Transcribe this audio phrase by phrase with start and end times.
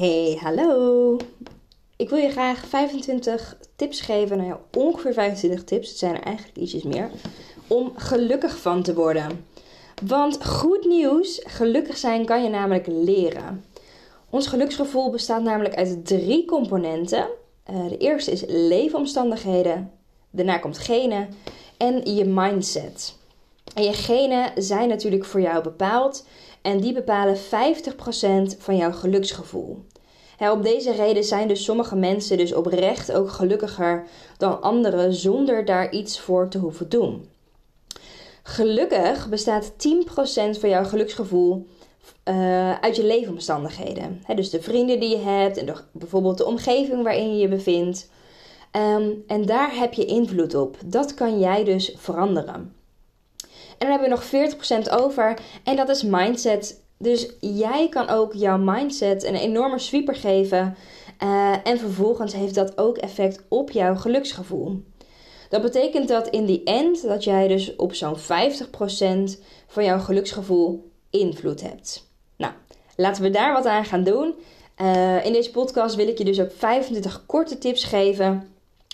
[0.00, 1.16] Hey, hallo!
[1.96, 6.22] Ik wil je graag 25 tips geven, nou ja, ongeveer 25 tips, het zijn er
[6.22, 7.10] eigenlijk ietsjes meer,
[7.66, 9.44] om gelukkig van te worden.
[10.06, 13.64] Want goed nieuws, gelukkig zijn kan je namelijk leren.
[14.30, 17.28] Ons geluksgevoel bestaat namelijk uit drie componenten.
[17.70, 19.90] Uh, de eerste is leefomstandigheden,
[20.30, 21.28] daarna komt genen
[21.76, 23.18] en je mindset.
[23.74, 26.24] En je genen zijn natuurlijk voor jou bepaald
[26.62, 27.40] en die bepalen 50%
[28.58, 29.84] van jouw geluksgevoel.
[30.38, 35.92] Op deze reden zijn dus sommige mensen dus oprecht ook gelukkiger dan anderen zonder daar
[35.92, 37.28] iets voor te hoeven doen.
[38.42, 39.74] Gelukkig bestaat 10%
[40.60, 41.66] van jouw geluksgevoel
[42.24, 44.22] uh, uit je leefomstandigheden.
[44.34, 48.10] dus de vrienden die je hebt en de, bijvoorbeeld de omgeving waarin je je bevindt.
[48.76, 50.76] Um, en daar heb je invloed op.
[50.84, 52.74] Dat kan jij dus veranderen.
[53.80, 54.54] En dan hebben we nog
[54.88, 56.80] 40% over en dat is mindset.
[56.98, 60.76] Dus jij kan ook jouw mindset een enorme sweeper geven.
[61.22, 64.82] Uh, en vervolgens heeft dat ook effect op jouw geluksgevoel.
[65.48, 68.20] Dat betekent dat in die end dat jij dus op zo'n 50%
[69.66, 72.10] van jouw geluksgevoel invloed hebt.
[72.36, 72.52] Nou,
[72.96, 74.34] laten we daar wat aan gaan doen.
[74.80, 78.48] Uh, in deze podcast wil ik je dus ook 25 korte tips geven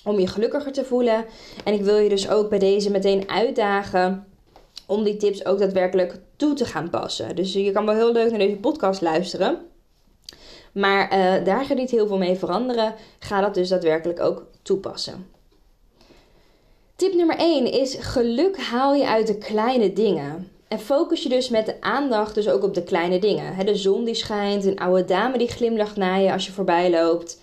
[0.05, 1.25] om je gelukkiger te voelen.
[1.65, 4.27] En ik wil je dus ook bij deze meteen uitdagen
[4.87, 7.37] om die tips ook daadwerkelijk toe te gaan passen.
[7.37, 9.59] Dus je kan wel heel leuk naar deze podcast luisteren.
[10.73, 12.95] Maar uh, daar gaat niet heel veel mee veranderen.
[13.19, 15.27] Ga dat dus daadwerkelijk ook toepassen.
[16.97, 20.51] Tip nummer 1 is geluk haal je uit de kleine dingen.
[20.69, 23.67] En focus je dus met de aandacht dus ook op de kleine dingen.
[23.67, 27.41] de zon die schijnt, een oude dame die glimlacht naar je als je voorbij loopt.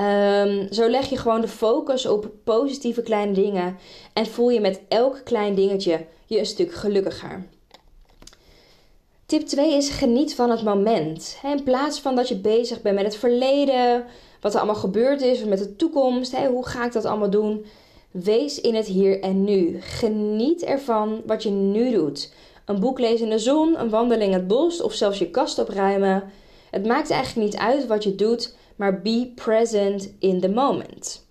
[0.00, 3.76] Um, zo leg je gewoon de focus op positieve kleine dingen
[4.12, 7.46] en voel je met elk klein dingetje je een stuk gelukkiger.
[9.26, 11.38] Tip 2 is geniet van het moment.
[11.42, 14.04] In plaats van dat je bezig bent met het verleden,
[14.40, 17.64] wat er allemaal gebeurd is, of met de toekomst, hoe ga ik dat allemaal doen?
[18.10, 19.80] Wees in het hier en nu.
[19.80, 22.32] Geniet ervan wat je nu doet.
[22.64, 25.58] Een boek lezen in de zon, een wandeling in het bos of zelfs je kast
[25.58, 26.22] opruimen.
[26.70, 31.24] Het maakt eigenlijk niet uit wat je doet, maar be present in the moment.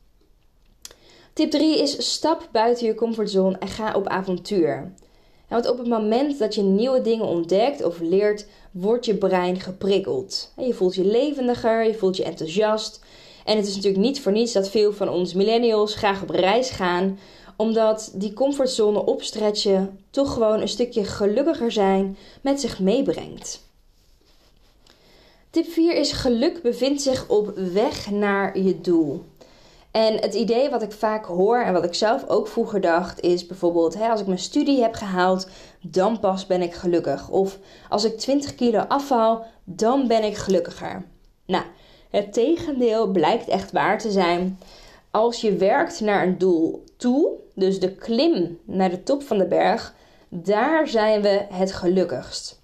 [1.34, 4.94] Tip 3 is stap buiten je comfortzone en ga op avontuur.
[5.50, 10.51] Want op het moment dat je nieuwe dingen ontdekt of leert, wordt je brein geprikkeld.
[10.57, 13.03] Je voelt je levendiger, je voelt je enthousiast.
[13.45, 16.69] En het is natuurlijk niet voor niets dat veel van ons millennials graag op reis
[16.69, 17.19] gaan,
[17.57, 23.63] omdat die comfortzone opstretchen toch gewoon een stukje gelukkiger zijn met zich meebrengt.
[25.56, 29.24] Tip 4 is geluk bevindt zich op weg naar je doel.
[29.92, 33.46] En het idee wat ik vaak hoor en wat ik zelf ook vroeger dacht is
[33.46, 35.48] bijvoorbeeld: hè, als ik mijn studie heb gehaald,
[35.82, 37.30] dan pas ben ik gelukkig.
[37.30, 37.58] Of
[37.90, 41.06] als ik 20 kilo afval, dan ben ik gelukkiger.
[41.46, 41.64] Nou,
[42.10, 44.60] het tegendeel blijkt echt waar te zijn.
[45.12, 49.48] Als je werkt naar een doel toe, dus de klim naar de top van de
[49.48, 49.96] berg,
[50.30, 52.55] daar zijn we het gelukkigst.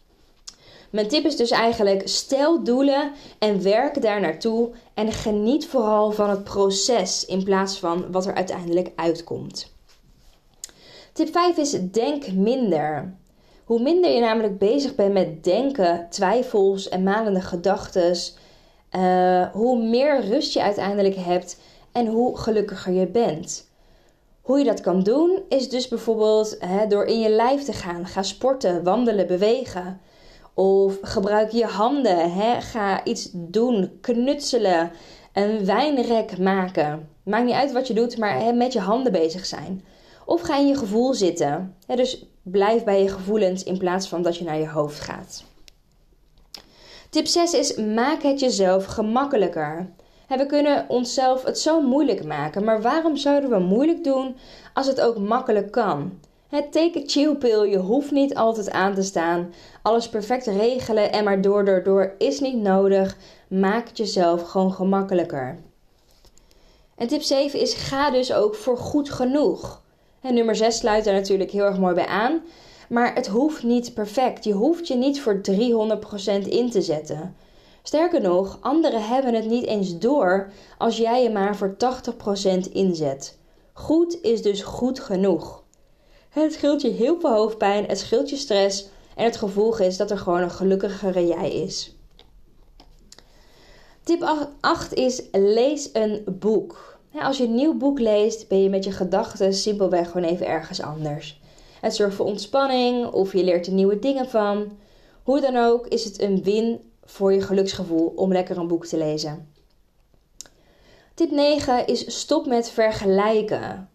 [0.92, 6.30] Mijn tip is dus eigenlijk: stel doelen en werk daar naartoe en geniet vooral van
[6.30, 9.72] het proces in plaats van wat er uiteindelijk uitkomt.
[11.14, 13.14] Tip 5 is: denk minder.
[13.64, 18.18] Hoe minder je namelijk bezig bent met denken, twijfels en malende gedachten,
[18.96, 21.60] uh, hoe meer rust je uiteindelijk hebt
[21.92, 23.70] en hoe gelukkiger je bent.
[24.42, 28.06] Hoe je dat kan doen is dus bijvoorbeeld hè, door in je lijf te gaan.
[28.06, 30.02] Ga sporten, wandelen, bewegen.
[30.54, 32.34] Of gebruik je handen.
[32.34, 32.62] Hè?
[32.62, 34.92] Ga iets doen, knutselen,
[35.34, 37.10] een wijnrek maken.
[37.24, 39.84] Maakt niet uit wat je doet, maar hè, met je handen bezig zijn.
[40.26, 41.76] Of ga in je gevoel zitten.
[41.88, 45.44] Dus blijf bij je gevoelens in plaats van dat je naar je hoofd gaat.
[47.10, 49.90] Tip 6 is: maak het jezelf gemakkelijker.
[50.28, 54.36] We kunnen onszelf het zo moeilijk maken, maar waarom zouden we moeilijk doen
[54.74, 56.20] als het ook makkelijk kan?
[56.52, 59.54] Het take a chill pill, je hoeft niet altijd aan te staan.
[59.82, 63.18] Alles perfect regelen en maar door, door, door is niet nodig.
[63.48, 65.58] Maak het jezelf gewoon gemakkelijker.
[66.96, 69.82] En tip 7 is: ga dus ook voor goed genoeg.
[70.22, 72.42] En nummer 6 sluit daar natuurlijk heel erg mooi bij aan.
[72.90, 74.44] Maar het hoeft niet perfect.
[74.44, 77.36] Je hoeft je niet voor 300% in te zetten.
[77.84, 81.76] Sterker nog, anderen hebben het niet eens door als jij je maar voor
[82.68, 83.38] 80% inzet.
[83.74, 85.61] Goed is dus goed genoeg.
[86.32, 90.12] Het scheelt je heel veel hoofdpijn, het scheelt je stress en het gevolg is dat
[90.12, 91.96] er gewoon een gelukkigere jij is.
[94.04, 97.00] Tip 8 is lees een boek.
[97.14, 100.82] Als je een nieuw boek leest, ben je met je gedachten simpelweg gewoon even ergens
[100.82, 101.42] anders.
[101.82, 104.78] Het zorgt voor ontspanning of je leert er nieuwe dingen van.
[105.24, 108.98] Hoe dan ook is het een win voor je geluksgevoel om lekker een boek te
[108.98, 109.54] lezen.
[111.14, 113.91] Tip 9 is stop met vergelijken.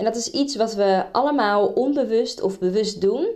[0.00, 3.28] En dat is iets wat we allemaal onbewust of bewust doen.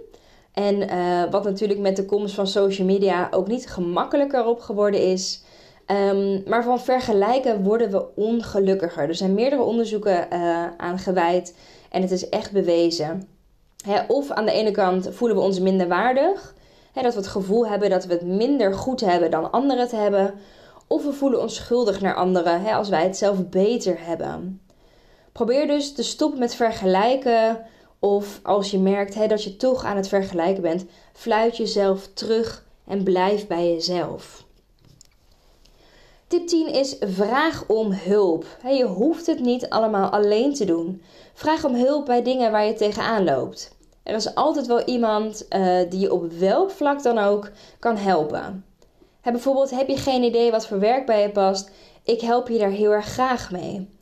[0.52, 5.00] En uh, wat natuurlijk met de komst van social media ook niet gemakkelijker op geworden
[5.00, 5.42] is.
[5.86, 9.08] Um, maar van vergelijken worden we ongelukkiger.
[9.08, 11.56] Er zijn meerdere onderzoeken uh, aan gewijd
[11.90, 13.28] en het is echt bewezen.
[14.08, 16.54] of aan de ene kant voelen we ons minder waardig.
[16.92, 20.34] dat we het gevoel hebben dat we het minder goed hebben dan anderen het hebben.
[20.86, 24.63] Of we voelen ons schuldig naar anderen als wij het zelf beter hebben.
[25.34, 27.66] Probeer dus te stoppen met vergelijken.
[27.98, 33.02] Of als je merkt dat je toch aan het vergelijken bent, fluit jezelf terug en
[33.02, 34.44] blijf bij jezelf.
[36.26, 38.46] Tip 10 is vraag om hulp.
[38.64, 41.02] Je hoeft het niet allemaal alleen te doen.
[41.32, 43.76] Vraag om hulp bij dingen waar je tegenaan loopt.
[44.02, 48.64] Er is altijd wel iemand uh, die je op welk vlak dan ook kan helpen.
[49.22, 51.70] bijvoorbeeld heb je geen idee wat voor werk bij je past.
[52.04, 53.93] Ik help je daar heel erg graag mee.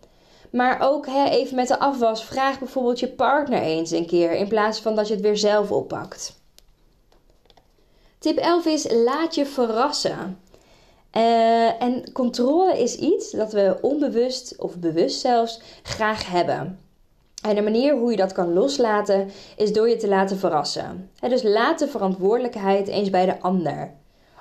[0.52, 4.80] Maar ook even met de afwas, vraag bijvoorbeeld je partner eens een keer in plaats
[4.80, 6.40] van dat je het weer zelf oppakt.
[8.18, 10.40] Tip 11 is laat je verrassen.
[11.16, 16.78] Uh, en controle is iets dat we onbewust of bewust zelfs graag hebben.
[17.42, 21.10] En de manier hoe je dat kan loslaten is door je te laten verrassen.
[21.20, 23.92] dus laat de verantwoordelijkheid eens bij de ander.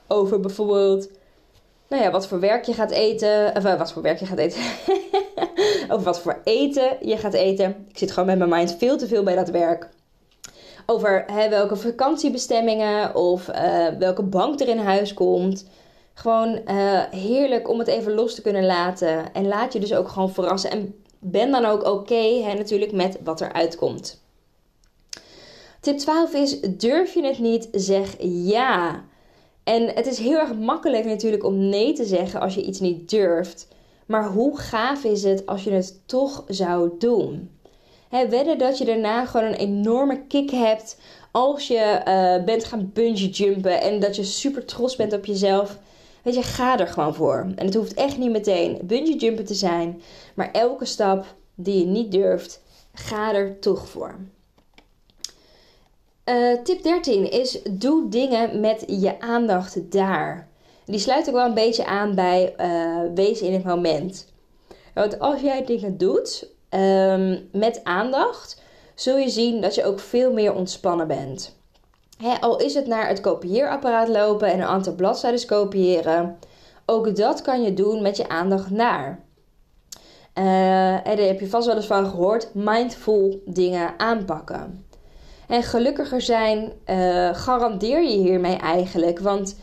[0.07, 1.09] Over bijvoorbeeld,
[1.87, 3.55] nou ja, wat voor werk je gaat eten.
[3.55, 4.61] Of uh, wat voor werk je gaat eten.
[5.89, 7.85] Over wat voor eten je gaat eten.
[7.89, 9.89] Ik zit gewoon met mijn mind veel te veel bij dat werk.
[10.85, 15.65] Over hè, welke vakantiebestemmingen of uh, welke bank er in huis komt.
[16.13, 19.33] Gewoon uh, heerlijk om het even los te kunnen laten.
[19.33, 20.71] En laat je dus ook gewoon verrassen.
[20.71, 24.21] En ben dan ook oké natuurlijk met wat er uitkomt.
[25.79, 29.03] Tip 12 is: durf je het niet, zeg ja.
[29.63, 33.09] En het is heel erg makkelijk natuurlijk om nee te zeggen als je iets niet
[33.09, 33.67] durft.
[34.11, 37.49] Maar hoe gaaf is het als je het toch zou doen?
[38.09, 40.97] He, wedden dat je daarna gewoon een enorme kick hebt
[41.31, 45.77] als je uh, bent gaan bungee jumpen en dat je super trots bent op jezelf.
[46.23, 47.51] Weet je, ga er gewoon voor.
[47.55, 50.01] En het hoeft echt niet meteen bungee jumpen te zijn.
[50.33, 51.25] Maar elke stap
[51.55, 52.61] die je niet durft,
[52.93, 54.15] ga er toch voor.
[56.25, 60.50] Uh, tip 13 is: doe dingen met je aandacht daar.
[60.85, 64.33] Die sluit ook wel een beetje aan bij uh, wees in het moment.
[64.93, 68.61] Want als jij dingen doet um, met aandacht,
[68.95, 71.59] zul je zien dat je ook veel meer ontspannen bent
[72.39, 76.37] al is het naar het kopieerapparaat lopen en een aantal bladzijden kopiëren,
[76.85, 79.19] ook dat kan je doen met je aandacht naar.
[80.33, 84.85] En daar heb je vast wel eens van gehoord: mindful dingen aanpakken.
[85.47, 89.19] En gelukkiger zijn uh, garandeer je hiermee eigenlijk.
[89.19, 89.55] Want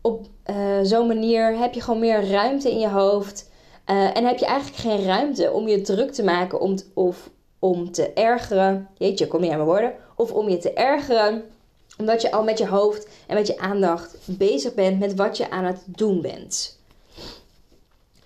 [0.00, 3.48] op uh, zo'n manier heb je gewoon meer ruimte in je hoofd.
[3.84, 8.12] en heb je eigenlijk geen ruimte om je druk te maken om of om te
[8.12, 8.88] ergeren.
[8.98, 9.92] Jeetje, kom niet aan mijn woorden.
[10.16, 11.44] Of om je te ergeren
[12.00, 15.50] omdat je al met je hoofd en met je aandacht bezig bent met wat je
[15.50, 16.78] aan het doen bent.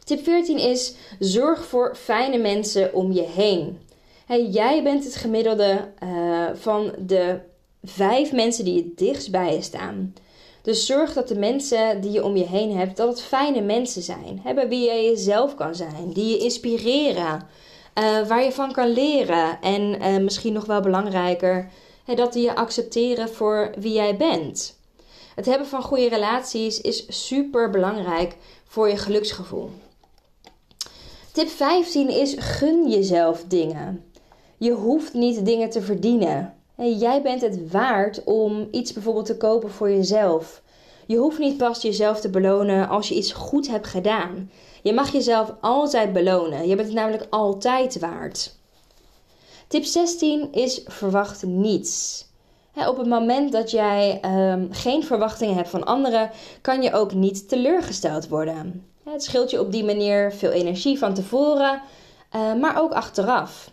[0.05, 3.79] Tip 14 is: zorg voor fijne mensen om je heen.
[4.51, 7.39] jij bent het gemiddelde uh, van de
[7.83, 10.15] vijf mensen die het dichtst bij je staan.
[10.65, 14.03] Dus zorg dat de mensen die je om je heen hebt, dat het fijne mensen
[14.03, 14.41] zijn.
[14.43, 17.47] Hebben wie je jezelf kan zijn, die je inspireren,
[17.95, 19.61] uh, waar je van kan leren.
[19.61, 21.71] En uh, misschien nog wel belangrijker,
[22.15, 24.79] dat die je accepteren voor wie jij bent.
[25.35, 29.71] Het hebben van goede relaties is super belangrijk voor je geluksgevoel.
[31.33, 34.05] Tip 15 is gun jezelf dingen.
[34.59, 36.54] Je hoeft niet dingen te verdienen.
[36.77, 40.63] Jij bent het waard om iets bijvoorbeeld te kopen voor jezelf.
[41.07, 44.51] Je hoeft niet pas jezelf te belonen als je iets goed hebt gedaan.
[44.83, 46.69] Je mag jezelf altijd belonen.
[46.69, 48.55] Je bent het namelijk altijd waard.
[49.69, 52.27] Tip 16 is verwacht niets.
[52.75, 57.49] op het moment dat jij um, geen verwachtingen hebt van anderen, kan je ook niet
[57.49, 58.87] teleurgesteld worden.
[59.05, 61.83] Het scheelt je op die manier veel energie van tevoren,
[62.35, 63.71] uh, maar ook achteraf.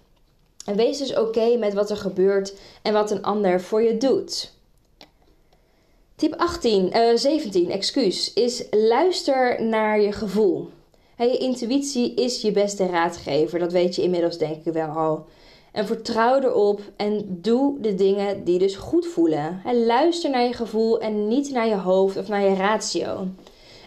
[0.65, 4.51] En wees dus oké met wat er gebeurt en wat een ander voor je doet.
[6.15, 10.69] Tip 18, uh, 17, excuus, is luister naar je gevoel.
[11.17, 15.25] je intuïtie is je beste raadgever, dat weet je inmiddels denk ik wel al.
[15.71, 19.61] En vertrouw erop en doe de dingen die dus goed voelen.
[19.85, 23.27] luister naar je gevoel en niet naar je hoofd of naar je ratio.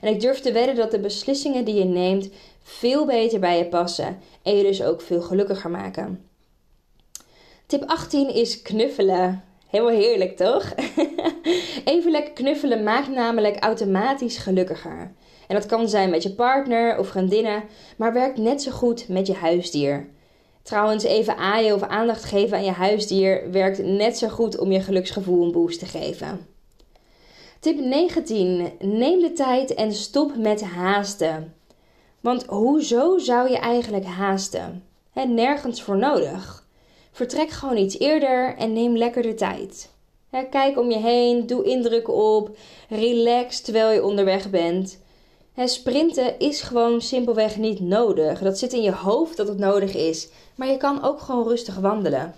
[0.00, 2.28] En ik durf te wedden dat de beslissingen die je neemt
[2.62, 6.24] veel beter bij je passen en je dus ook veel gelukkiger maken.
[7.66, 9.44] Tip 18 is knuffelen.
[9.66, 10.74] Helemaal heerlijk, toch?
[11.84, 15.12] Even lekker knuffelen maakt namelijk automatisch gelukkiger.
[15.48, 17.62] En dat kan zijn met je partner of vriendinnen,
[17.96, 20.08] maar werkt net zo goed met je huisdier.
[20.62, 24.80] Trouwens, even aaien of aandacht geven aan je huisdier werkt net zo goed om je
[24.80, 26.46] geluksgevoel een boost te geven.
[27.60, 28.72] Tip 19.
[28.78, 31.54] Neem de tijd en stop met haasten.
[32.20, 34.84] Want hoezo zou je eigenlijk haasten?
[35.12, 36.63] Nergens voor nodig.
[37.14, 39.90] Vertrek gewoon iets eerder en neem lekker de tijd.
[40.50, 42.56] kijk om je heen, doe indrukken op,
[42.88, 44.98] relax terwijl je onderweg bent.
[45.64, 48.38] sprinten is gewoon simpelweg niet nodig.
[48.40, 50.28] Dat zit in je hoofd dat het nodig is.
[50.54, 52.34] Maar je kan ook gewoon rustig wandelen.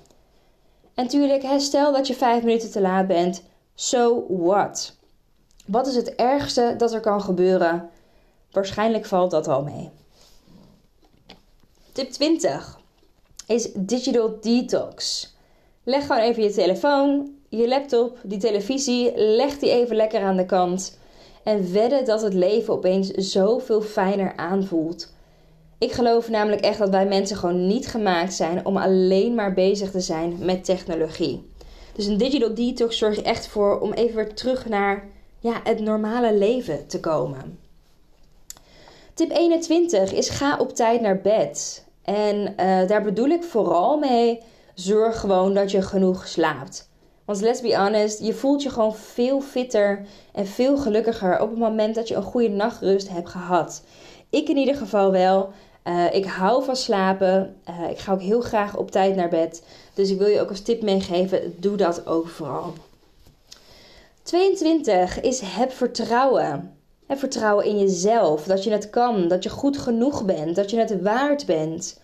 [0.95, 3.43] En natuurlijk, stel dat je vijf minuten te laat bent.
[3.75, 4.97] So what?
[5.67, 7.91] Wat is het ergste dat er kan gebeuren?
[8.51, 9.91] Waarschijnlijk valt dat al mee.
[11.93, 12.85] Tip 20
[13.47, 15.27] is digital detox.
[15.85, 20.47] Leg gewoon even je telefoon, je laptop, die televisie, leg die even lekker aan de
[20.47, 20.99] kant.
[21.45, 25.15] En wedden dat het leven opeens zoveel fijner aanvoelt.
[25.79, 29.91] Ik geloof namelijk echt dat wij mensen gewoon niet gemaakt zijn om alleen maar bezig
[29.91, 31.51] te zijn met technologie.
[31.93, 36.35] Dus een digital detox zorgt echt voor om even weer terug naar ja, het normale
[36.35, 37.59] leven te komen.
[39.15, 41.86] Tip 21 is ga op tijd naar bed.
[42.07, 44.43] En uh, daar bedoel ik vooral mee,
[44.75, 46.89] zorg gewoon dat je genoeg slaapt.
[47.25, 51.59] Want let's be honest, je voelt je gewoon veel fitter en veel gelukkiger op het
[51.59, 53.83] moment dat je een goede nachtrust hebt gehad.
[54.31, 55.51] Ik in ieder geval wel.
[55.85, 57.57] Uh, ik hou van slapen.
[57.71, 59.63] Uh, ik ga ook heel graag op tijd naar bed.
[59.95, 62.73] Dus ik wil je ook als tip meegeven: doe dat ook vooral.
[64.23, 66.76] 22 is heb vertrouwen.
[67.09, 71.03] Vertrouwen in jezelf, dat je het kan, dat je goed genoeg bent, dat je het
[71.03, 72.01] waard bent.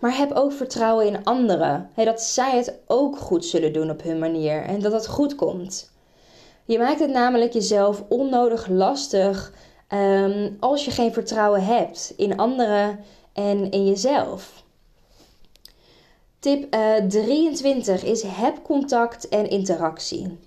[0.00, 4.18] Maar heb ook vertrouwen in anderen, dat zij het ook goed zullen doen op hun
[4.18, 5.90] manier en dat het goed komt.
[6.64, 9.52] Je maakt het namelijk jezelf onnodig lastig
[9.88, 12.98] ehm, als je geen vertrouwen hebt in anderen
[13.32, 14.64] en in jezelf.
[16.38, 20.38] Tip uh, eh, 23 is heb contact en interactie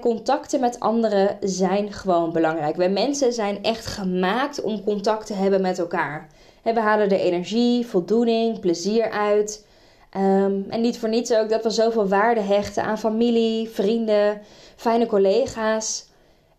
[0.00, 2.76] contacten met anderen zijn gewoon belangrijk.
[2.76, 6.28] Wij mensen zijn echt gemaakt om contact te hebben met elkaar.
[6.62, 9.66] we halen er energie, voldoening, plezier uit.
[10.10, 14.40] Ehm, en niet voor niets ook dat we zoveel waarde hechten aan familie, vrienden,
[14.76, 16.06] fijne collega's.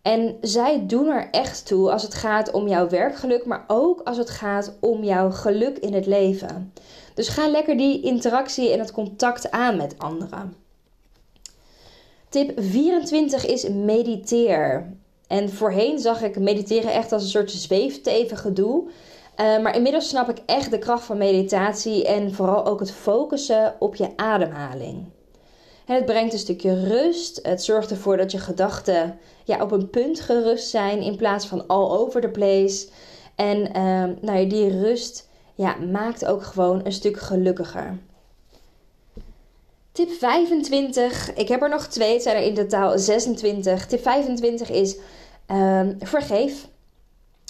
[0.02, 4.16] En zij doen er echt toe als het gaat om jouw werkgeluk, maar ook als
[4.16, 6.72] het gaat om jouw geluk in het leven.
[7.14, 10.65] Dus ga lekker die interactie en het contact aan met anderen.
[12.28, 14.92] Tip 24 is mediteer.
[15.26, 18.84] En voorheen zag ik mediteren echt als een soort zweefteven gedoe.
[19.40, 23.74] Uh, maar inmiddels snap ik echt de kracht van meditatie en vooral ook het focussen
[23.78, 25.04] op je ademhaling.
[25.84, 27.40] het brengt een stukje rust.
[27.42, 31.66] Het zorgt ervoor dat je gedachten ja, op een punt gerust zijn in plaats van
[31.66, 32.88] all over the place.
[33.34, 37.98] En uh, nou, die rust ja, maakt ook gewoon een stuk gelukkiger.
[39.96, 41.34] Tip 25.
[41.34, 42.12] Ik heb er nog twee.
[42.12, 43.86] Het zijn er in totaal 26.
[43.86, 44.96] Tip 25 is
[45.50, 46.68] um, vergeef.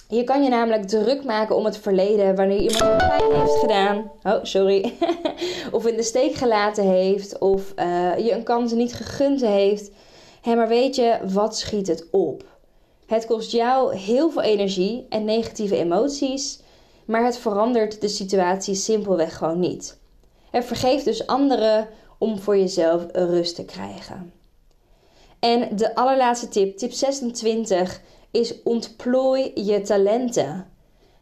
[0.08, 4.10] Je kan je namelijk druk maken om het verleden wanneer iemand je pijn heeft gedaan.
[4.22, 4.92] Oh, sorry.
[5.72, 7.38] of in de steek gelaten heeft.
[7.38, 9.90] Of uh, je een kans niet gegund heeft.
[10.42, 12.44] Hé, maar weet je, wat schiet het op?
[13.06, 16.60] Het kost jou heel veel energie en negatieve emoties.
[17.04, 19.98] Maar het verandert de situatie simpelweg gewoon niet.
[20.50, 21.88] En vergeef dus anderen
[22.18, 24.32] om voor jezelf rust te krijgen.
[25.38, 30.66] En de allerlaatste tip, tip 26, is ontplooi je talenten.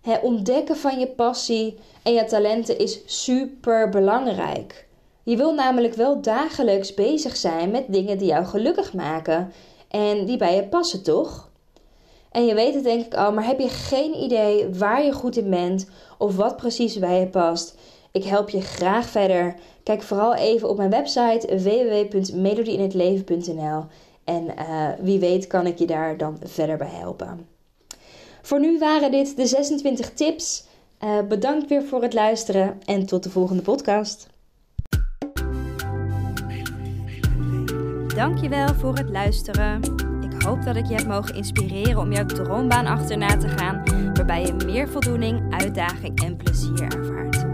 [0.00, 4.86] He, ontdekken van je passie en je talenten is super belangrijk.
[5.22, 9.52] Je wil namelijk wel dagelijks bezig zijn met dingen die jou gelukkig maken
[9.88, 11.50] en die bij je passen, toch?
[12.30, 15.36] En je weet het denk ik al, maar heb je geen idee waar je goed
[15.36, 17.74] in bent of wat precies bij je past?
[18.14, 19.54] Ik help je graag verder.
[19.82, 23.84] Kijk vooral even op mijn website www.melodieinhetleven.nl
[24.24, 27.46] en uh, wie weet kan ik je daar dan verder bij helpen.
[28.42, 30.64] Voor nu waren dit de 26 tips.
[31.04, 34.28] Uh, bedankt weer voor het luisteren en tot de volgende podcast.
[38.14, 39.80] Dankjewel voor het luisteren
[40.44, 43.82] hoop dat ik je heb mogen inspireren om jouw droombaan achterna te gaan,
[44.14, 47.53] waarbij je meer voldoening, uitdaging en plezier ervaart.